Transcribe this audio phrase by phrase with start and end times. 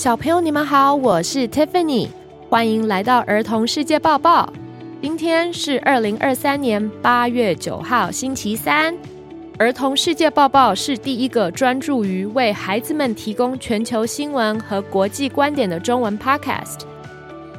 [0.00, 2.08] 小朋友，你们好，我是 Tiffany，
[2.48, 4.50] 欢迎来到儿童世界报报。
[5.02, 8.96] 今天是二零二三年八月九号，星期三。
[9.58, 16.78] 儿童世界报报是第一个专注于为孩子们提供全球新闻和国际观点的中文 podcast。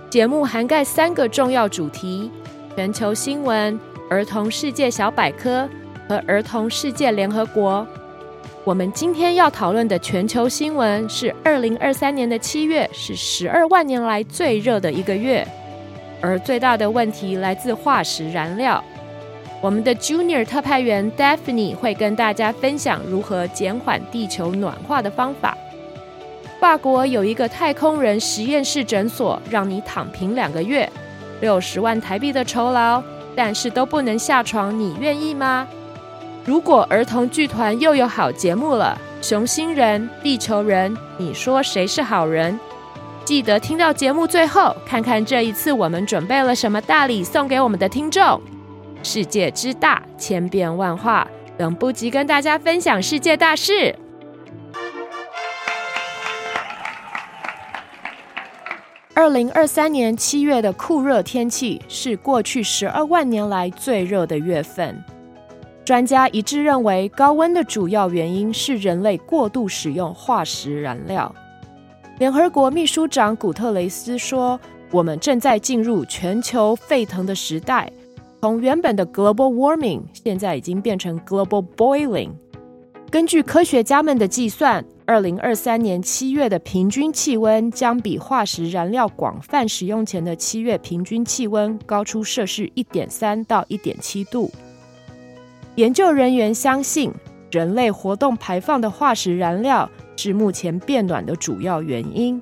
[0.10, 2.32] 节目涵盖三个重要主题：
[2.76, 5.70] 全球新闻、儿童世界小百科
[6.10, 7.86] 和儿童世界联合国。
[8.64, 15.46] 我们今天要讨论的全球新闻是：二零二三年的七月是十二万年来最热的一个月，
[16.22, 18.84] 而最大的问题来自化石燃料。
[19.62, 25.58] 我们的 Junior 特派员 Daphne 会跟大家分享如何减缓地球暖化的方法。
[26.60, 30.88] 法国有一个太空人实验室诊所，让你躺平两个月，
[31.42, 33.02] 六十万台币的酬劳，
[33.36, 35.68] 但是都不能下床，你愿意吗？
[36.44, 42.60] 如果儿童剧团又有好节目了，熊星人、地球人，你说谁是好人？
[43.24, 48.42] 记得听到节目最后，看看这一次我们准备了什么大礼送给我们的听众。
[49.04, 53.96] 世界之大，千变万化，等不及跟大家分享世界大事。
[59.14, 65.04] 二零二三年七月的酷热天气是过去十二万年来最热的月份。
[65.92, 71.36] 专家一致认为，高温的主要原因是人类过度使用化石燃料。
[72.18, 74.58] 联合国秘书长古特雷斯说
[74.90, 77.92] ：“我们正在进入全球沸腾的时代，
[78.40, 82.30] 从原本的 global warming 现在已经变成 global boiling。”
[83.12, 94.50] 根据科学家们的计算，二零二三年七月的平均气温将比化石燃料广泛使用前的七月平均气温高出摄氏一点三到一点七度。
[95.76, 97.12] 研究人员相信，
[97.50, 102.42] 人类活动排放的化石燃料是目前变暖的主要原因。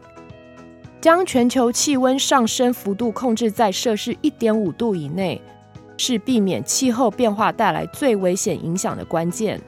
[1.00, 5.40] 将全球气温上升幅度控制在摄氏一点五度以内，
[5.96, 9.62] 是避免气候变化带来最危险影响的关键。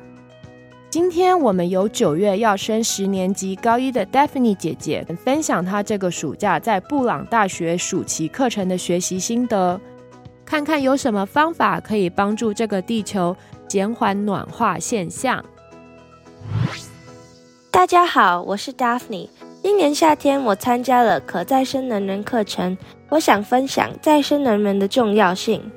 [0.90, 9.80] 今天我们由九月要升十年级高一的 Daphne 姐姐分享她这个暑假在布朗大学暑期课程的学习心得。
[10.52, 13.34] 看看有什么方法可以帮助这个地球
[13.70, 15.42] 减缓暖化现象。
[17.72, 19.30] 大家好，我是 Daphne。
[19.64, 25.72] 今年夏天我参加了可再生能源课程，我想分享再生能源的重要性。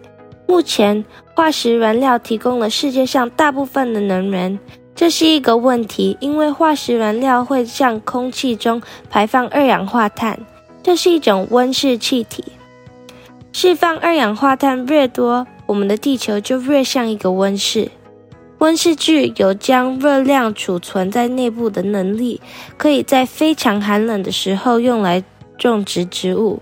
[0.49, 1.05] 目前，
[1.37, 4.59] 化石燃料提供了世界上大部分的能源，
[4.93, 10.37] 这是一个问题，因为化石燃料会向空气中排放二氧化碳，
[10.83, 12.45] 这是一种温室气体。
[13.57, 17.89] 释放二氧化碳越多，我们的地球就越像一个温室。
[18.59, 22.41] 温室具有将热量储存在内部的能力，
[22.77, 25.23] 可以在非常寒冷的时候用来
[25.57, 26.61] 种植植物。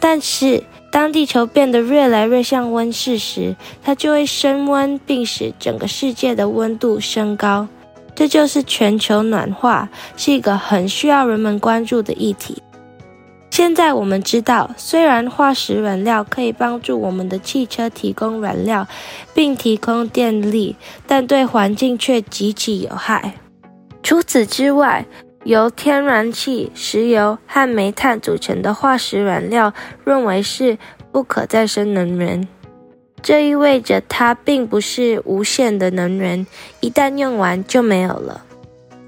[0.00, 7.68] 但是，当地球变得越来越像温室时，它就会升温，并使整个世界的温度升高。
[8.14, 12.62] 这就是全球暖化，是一个很需要人们关注的议题。
[13.60, 18.88] 现在我们知道，虽然化石燃料可以帮助我们的汽车提供燃料，
[19.34, 20.76] 并提供电力，
[21.06, 23.34] 但对环境却极其有害。
[24.02, 25.04] 除此之外，
[25.44, 29.74] 由天然气、石油和煤炭组成的化石燃料，
[30.06, 30.78] 认为是
[31.12, 32.48] 不可再生能源。
[33.20, 36.46] 这意味着它并不是无限的能源，
[36.80, 38.46] 一旦用完就没有了。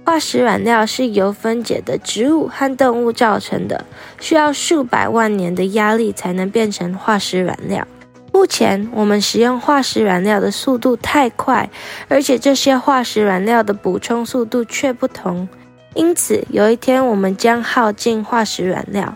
[0.05, 3.85] 化石燃料是由分解的植物和动物造成的，
[4.21, 7.87] 需要数百万年的压力才能变成化石燃料。
[8.33, 11.71] 目前我们使用化石燃料的速度太快，
[12.09, 15.49] 而且这些化石燃料的补充速度却不同，
[15.95, 19.15] 因此有一天我们将耗尽化石燃料。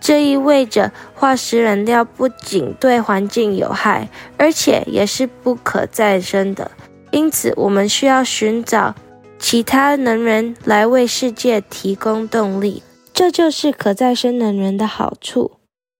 [0.00, 6.70] 这意味着化石燃料不仅对环境有害，而且也是不可再生的。
[7.10, 8.94] 因此，我们需要寻找。
[9.38, 12.82] 其他能源来为世界提供动力，
[13.14, 15.52] 这就是可再生能源的好处。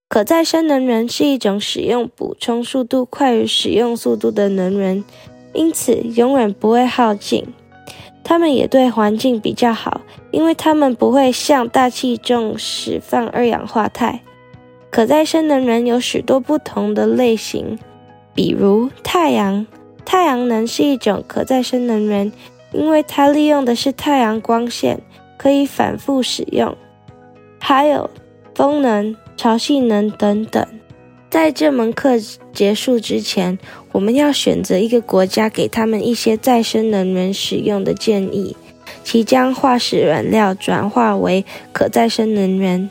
[0.07, 5.03] 可再生能源是一种使用补充速度快于使用速度的能源，
[5.53, 7.45] 因此永远不会耗尽。
[8.23, 10.01] 它们也对环境比较好，
[10.31, 14.19] 因为它们不会向大气中释放二氧化碳。
[14.91, 17.79] 可再生能源有许多不同的类型，
[18.35, 19.65] 比如太阳。
[20.05, 22.31] 太阳能是一种可再生能源。
[22.71, 25.01] 因为它利用的是太阳光线，
[25.37, 26.75] 可以反复使用。
[27.59, 28.09] 还有
[28.55, 30.65] 风能、潮汐能等等。
[31.29, 32.13] 在这门课
[32.53, 33.59] 结束之前，
[33.91, 38.55] 我们要选择一个国家，给他们一些再生能源使用的建议。
[39.03, 42.89] 其将化石燃料转化为可再生能源。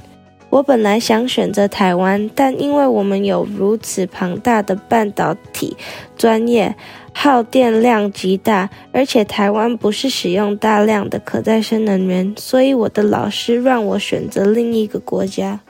[0.50, 5.76] 我本来想选择台湾，但因为我们有如此庞大的半导体
[6.16, 6.74] 专业，
[7.12, 15.60] 耗电量极大，而且台湾不是使用大量的可再生能源，所以我的老师让我选择另一个国家。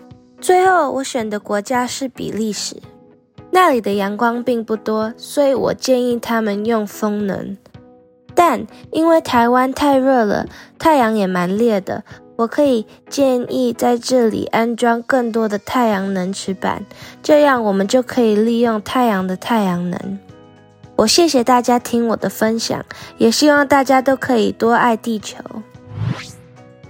[0.40, 2.76] 最后，我选的国家是比利时，
[3.50, 7.56] 那里的阳光并不多，所以我建议他们用风能。
[8.36, 10.46] 但因为台湾太热了，
[10.78, 12.04] 太阳也蛮烈的，
[12.38, 16.86] 我可以建议在这里安装更多的太阳能池板，
[17.20, 20.18] 这样我们就可以利用太阳的太阳能。
[20.94, 22.84] 我谢谢大家听我的分享，
[23.16, 25.36] 也希望大家都可以多爱地球。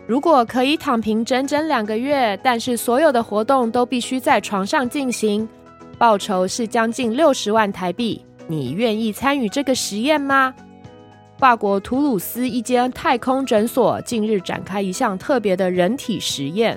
[0.06, 5.48] 如果可以躺平整整两个月，但是所有的活动都必须在床上进行，
[5.96, 10.54] 报酬是将近六十万台币，你愿意参与这个实验吗？
[11.38, 16.76] 法国图鲁斯一间太空诊所近日展开一项特别的人体实验，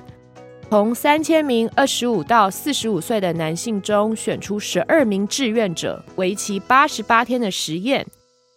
[0.70, 8.06] 从三千名二十五到四十五岁的男性中选出十二名志愿者，为期八十八天的实验，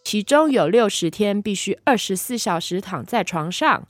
[0.04, 3.88] 其中有六十天必须二十四小时躺在床上。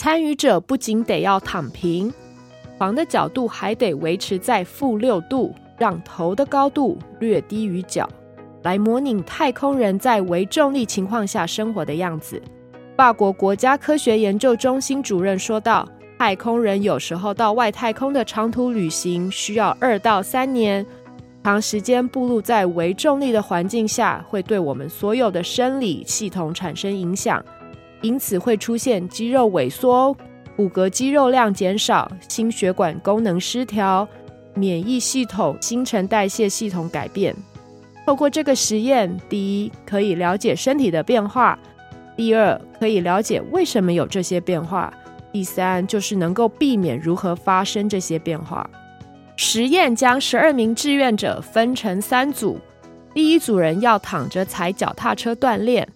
[0.00, 2.12] 参与者不仅得要躺平，
[2.76, 8.10] 床的角度还得维持在负六度，让头的高度略低于脚。
[8.62, 12.40] 来模拟太空人在微重力情况下生活的样子。
[12.96, 15.88] 法国国家科学研究中心主任说道
[16.18, 20.86] ：“太空人有时候到外太空的长途旅行需要二到三年，
[21.42, 27.44] 长时间暴露在微重力的环境下，会对我们所有的生理系统产生影响，
[28.02, 30.16] 因此会出现肌肉萎缩、
[30.54, 34.06] 骨骼肌肉量减少、心血管功能失调、
[34.54, 37.34] 免疫系统、新陈代谢系统改变。”
[38.04, 41.58] 透过这个实验，第一可以了解身体的变化，
[42.16, 44.92] 第二可以了解为什么有这些变化，
[45.32, 48.68] 第三就是能够避免如何发生这些变化。
[49.36, 52.58] 实验将十二名志愿者分成三组，
[53.14, 55.88] 第一组人要躺着踩脚踏车锻炼，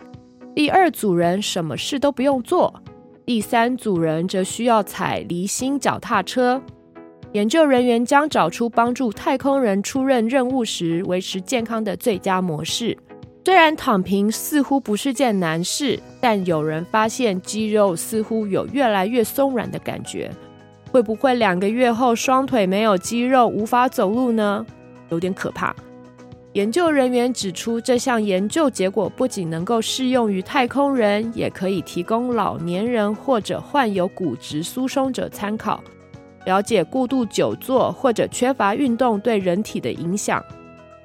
[0.55, 2.82] 第二组人什么事都不用做，
[3.26, 6.62] 第三组人则需要踩离心脚踏车。
[7.37, 12.97] 研究人员将找出帮助太空人出任任务时维持健康的最佳模式。
[13.44, 20.31] 虽然躺平似乎不是件难事，但有人发现肌肉似乎有越来越松软的感觉。
[20.91, 24.65] 会不会两个月后双腿没有肌肉，无法走路呢？
[25.11, 25.77] 有点可怕。
[26.55, 35.85] 研究人员指出，这项研究结果不仅能够适用于太空人，也可以提供老年人或者患有骨质疏松者参考。
[36.46, 40.43] 了解过度久坐或者缺乏运动对人体的影响。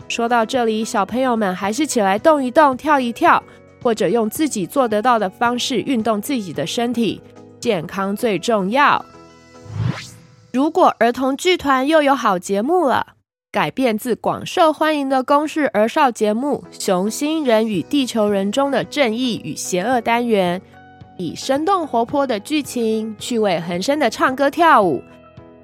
[0.07, 3.43] 说到这里，小朋友们还是起来动一动、跳一跳，
[3.81, 7.21] 或者用自己做得到的方式运动自己的身体，
[7.59, 9.03] 健康最重要。
[10.51, 13.13] 如果儿童剧团又有好节目了，
[13.51, 20.61] 改编自广受欢迎的公视儿少节目《熊星人与地球人》中的正义与邪恶单元，
[21.17, 25.01] 以生动活泼的剧情、趣味横生的唱歌跳舞。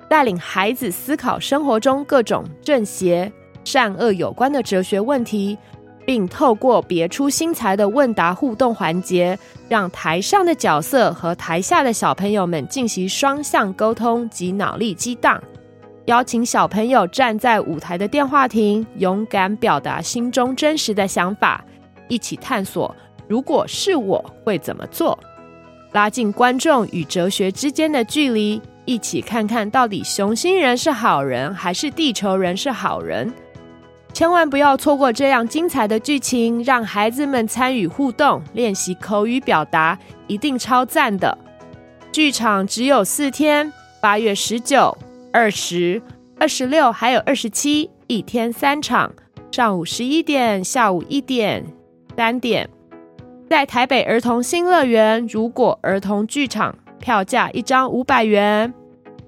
[0.09, 3.31] 带领孩子思考生活中各种正邪、
[3.63, 5.57] 善恶有关的哲学问题，
[6.05, 9.37] 并透过别出心裁的问答互动环节，
[9.67, 15.41] 让台上的角色和台下的小朋友们进行双向沟通及脑力激荡。
[16.05, 21.61] 邀请小朋友站在舞台的电话亭，勇敢表达心中真实的想法，
[22.07, 22.95] 一起探索
[23.27, 25.19] 如果是我会怎么做，
[25.91, 28.61] 拉近观众与哲学之间的距离。
[28.87, 33.33] 一起看看到底熊星人是好人还是地球人是好人？
[34.13, 41.37] 千万不要错过这样精彩的剧情，让孩子们参与互动，练习口语表达，一定超赞的。
[42.13, 44.97] 剧场只有四天，八月十九、
[45.33, 46.01] 二十、
[46.39, 49.11] 二十六还有二十七，一天三场，
[49.51, 51.65] 上午十一点、下午一点、
[52.15, 52.69] 三点，
[53.49, 55.27] 在台北儿童新乐园。
[55.27, 56.73] 如果儿童剧场。
[56.99, 58.73] 票价一张五百元。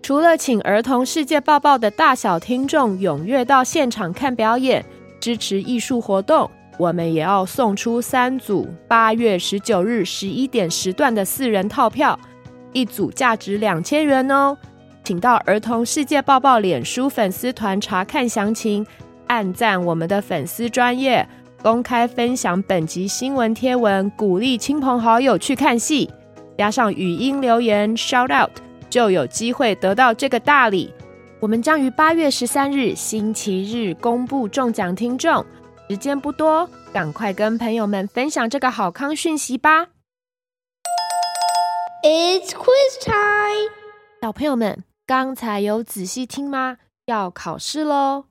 [0.02, 4.84] 除了请儿童世界报报的大小听众踊跃到现场看表演，
[5.20, 12.18] 支持艺术活动，我们也要送出三组八月十九日十一点时段的四人套票，
[12.72, 14.58] 一组价值两千元哦。
[15.04, 18.86] 请到儿童世界报报脸书粉丝团查看详情，
[19.28, 21.28] 按赞我们的粉丝专业，
[21.62, 26.10] 公开分享本集新闻贴文，鼓励亲朋好友去看戏。
[26.60, 28.52] 加上语音留言 shout out，
[28.90, 30.94] 就有机会得到这个大礼。
[31.40, 35.46] 我们将于八月十三日星期日公布中奖听众，
[35.90, 39.88] 时间不多，赶快跟朋友们分享这个好康讯息吧
[42.04, 43.72] ！It's quiz time！
[44.22, 46.80] 小朋友们，刚才有仔细听吗？
[47.06, 48.26] 要考试喽！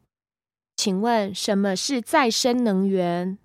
[0.77, 3.39] 请问什么是再生能源？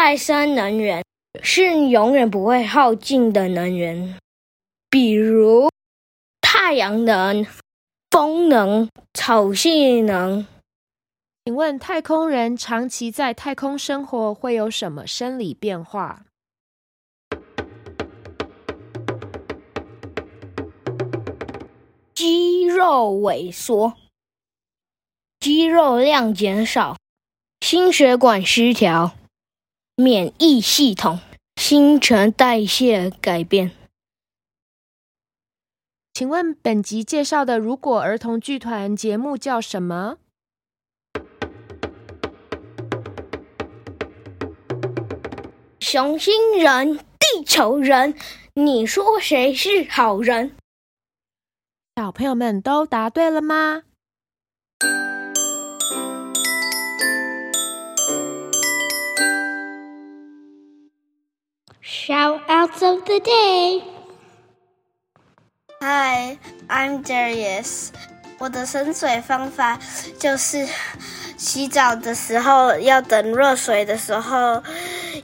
[0.00, 1.04] 再生能源
[1.42, 4.16] 是永远不会耗尽的能源，
[4.88, 5.68] 比如
[6.40, 7.44] 太阳能、
[8.08, 10.46] 风能、潮汐能。
[11.44, 16.22] 请问太空人长期在太空生活会有什么生理变化？
[22.14, 23.94] 肌肉萎缩，
[25.40, 26.96] 肌肉量减少，
[27.60, 29.17] 心血管失调，
[30.00, 31.18] 免疫系统、
[31.56, 33.72] 新陈代谢改变。
[36.14, 40.18] 请问本集介绍的如果儿童剧团节目叫什么？
[45.80, 48.14] 熊星人，地球人，
[48.54, 50.52] 你说谁是好人？
[51.96, 53.82] 小朋友们都答对了吗
[62.08, 63.82] ？Shoutouts of the day.
[65.82, 67.90] Hi, I'm Darius.
[68.38, 69.78] 我的省水方法
[70.18, 70.66] 就是。
[71.36, 74.60] 洗澡的时候要等热水的时候，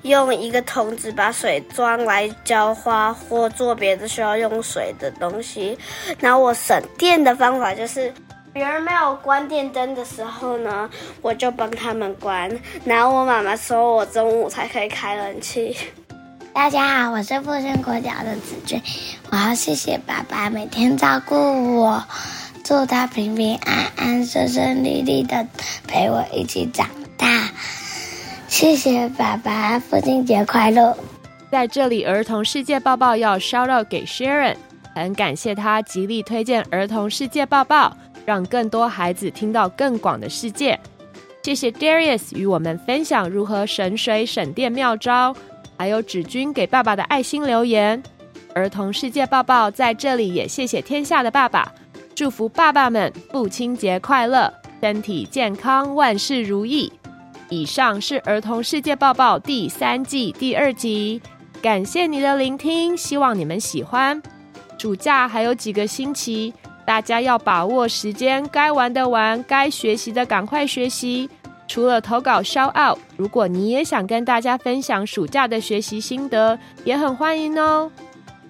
[0.03, 5.77] 用一个桶子把水装来浇花或做别的需要用水的东西。
[6.21, 8.13] 然后我省电的方法就是，
[8.53, 10.89] 别人没有关电灯的时候呢，
[11.23, 12.49] 我就帮他们关。
[12.85, 15.77] 然后我妈妈说我中午才可以开冷气。
[16.55, 18.81] 大家好，我是复兴国小的子君，
[19.29, 21.35] 我要谢谢爸爸每天照顾
[21.81, 22.03] 我。
[22.63, 25.45] 祝他平平安安、顺顺利利的
[25.89, 27.51] 陪我一起长大。
[28.47, 30.97] 谢谢爸爸，父亲节快乐！
[31.51, 34.55] 在这里，儿童世界报报要 shout out 给 Sharon，
[34.95, 37.95] 很感谢他极力推荐儿童世界报报，
[38.25, 40.79] 让更多孩子听到更广的世界。
[41.43, 45.35] 谢谢 Darius 与我们分享如何省水省电妙招，
[45.77, 48.03] 还有芷君给爸爸的爱心留言。
[48.55, 51.73] 儿童世界抱抱在这里也谢谢天下的爸爸。
[52.15, 56.93] 祝福爸爸们父亲节快乐，身体健康，万事如意。
[57.49, 61.21] 以上是儿童世界抱抱第三季第二集，
[61.61, 64.23] 感谢你的聆听，希望你们喜欢。
[64.79, 66.53] 暑假还有几个星期，
[66.85, 71.29] 大家要把握时间，该玩的玩，该学习的赶快学习。
[71.67, 77.91] 除了投稿 shout out，如果你也想跟大家分享暑假的学习心得，也很欢迎哦。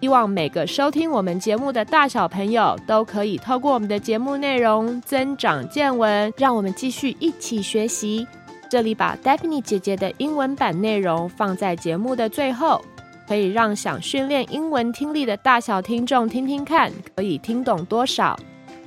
[0.01, 8.27] 希望每个收听我们节目的大小朋友都可以透过我们的节目内容增长见闻，让我们继续一起学习。
[8.69, 12.85] 这里把 Daphne 姐姐的英文版内容放在节目的最后，
[13.27, 18.37] 可以让想训练英文听力的大小听众听听看，可以听懂多少。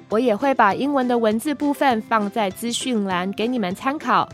[0.09, 4.29] 我也会把英文的文字部分放在资讯栏给你们参考。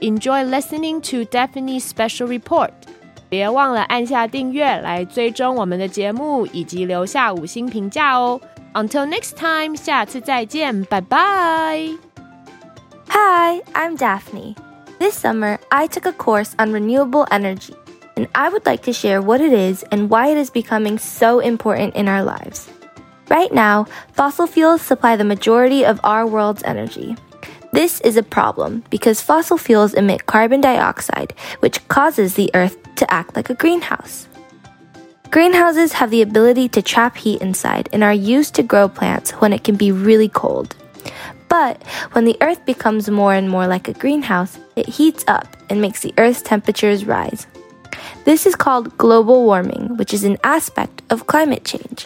[0.00, 2.70] Enjoy listening to Daphne's special report.
[3.28, 8.40] 别忘了按下订阅来追踪我们的节目，以及留下五星评价哦。
[8.74, 11.90] Until next time，下次再见，拜拜。
[13.08, 14.54] Hi, I'm Daphne.
[14.98, 17.74] This summer, I took a course on renewable energy,
[18.14, 21.40] and I would like to share what it is and why it is becoming so
[21.40, 22.68] important in our lives.
[23.33, 27.15] Right now, fossil fuels supply the majority of our world's energy.
[27.71, 33.11] This is a problem because fossil fuels emit carbon dioxide, which causes the earth to
[33.11, 34.27] act like a greenhouse.
[35.31, 39.51] Greenhouses have the ability to trap heat inside and are used to grow plants when
[39.51, 40.75] it can be really cold.
[41.49, 45.81] But when the earth becomes more and more like a greenhouse, it heats up and
[45.81, 47.47] makes the earth's temperatures rise.
[48.25, 52.05] This is called global warming, which is an aspect of climate change.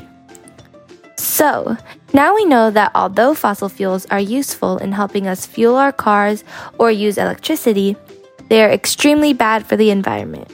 [1.38, 1.77] So,
[2.13, 6.44] now we know that although fossil fuels are useful in helping us fuel our cars
[6.79, 7.96] or use electricity,
[8.50, 10.50] they are extremely bad for the environment.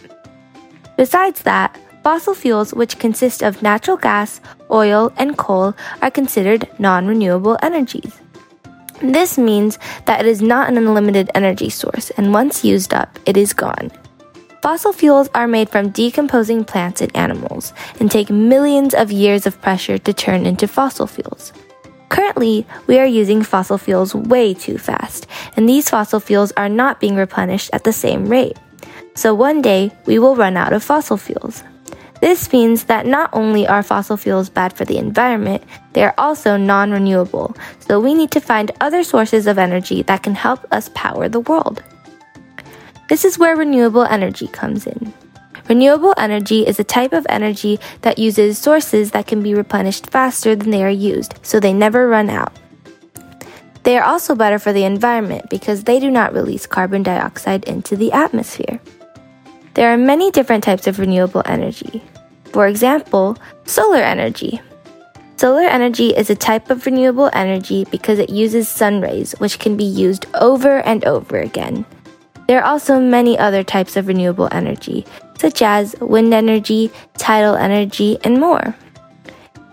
[0.98, 7.08] Besides that, fossil fuels, which consist of natural gas, oil, and coal, are considered non
[7.08, 8.20] renewable energies.
[9.02, 13.38] This means that it is not an unlimited energy source, and once used up, it
[13.38, 13.90] is gone.
[14.64, 19.62] Fossil fuels are made from decomposing plants and animals and take millions of years of
[19.62, 21.52] pressure to turn into fossil fuels.
[22.08, 25.28] Currently, we are using fossil fuels way too fast,
[25.58, 28.58] and these fossil fuels are not being replenished at the same rate.
[29.16, 31.62] So one day, we will run out of fossil fuels.
[32.22, 36.56] This means that not only are fossil fuels bad for the environment, they are also
[36.56, 40.90] non renewable, so we need to find other sources of energy that can help us
[40.96, 41.84] power the world.
[43.14, 45.14] This is where renewable energy comes in.
[45.70, 50.56] Renewable energy is a type of energy that uses sources that can be replenished faster
[50.56, 52.58] than they are used, so they never run out.
[53.84, 57.96] They are also better for the environment because they do not release carbon dioxide into
[57.96, 58.80] the atmosphere.
[59.76, 62.02] There are many different types of renewable energy.
[62.46, 64.60] For example, solar energy.
[65.38, 69.78] Solar energy is a type of renewable energy because it uses sun rays, which can
[69.78, 71.86] be used over and over again.
[72.48, 75.06] There are also many other types of renewable energy,
[75.38, 78.76] such as wind energy, tidal energy, and more.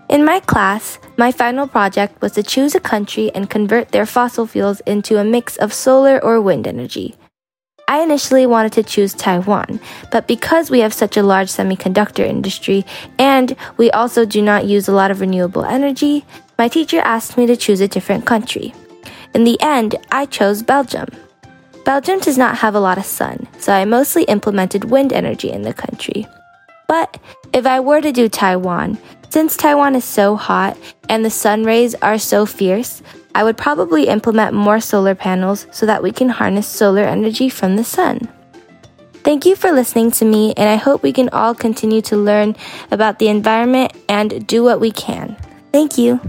[0.09, 4.45] In my class, my final project was to choose a country and convert their fossil
[4.45, 7.15] fuels into a mix of solar or wind energy.
[7.87, 9.79] I initially wanted to choose Taiwan,
[10.11, 12.85] but because we have such a large semiconductor industry
[13.19, 16.25] and we also do not use a lot of renewable energy,
[16.57, 18.73] my teacher asked me to choose a different country.
[19.33, 21.07] In the end, I chose Belgium.
[21.83, 25.63] Belgium does not have a lot of sun, so I mostly implemented wind energy in
[25.63, 26.27] the country.
[26.87, 27.19] But
[27.53, 28.97] if I were to do Taiwan,
[29.29, 30.77] since Taiwan is so hot
[31.09, 33.01] and the sun rays are so fierce,
[33.33, 37.77] I would probably implement more solar panels so that we can harness solar energy from
[37.77, 38.27] the sun.
[39.23, 42.55] Thank you for listening to me, and I hope we can all continue to learn
[42.89, 45.37] about the environment and do what we can.
[45.71, 46.19] Thank you.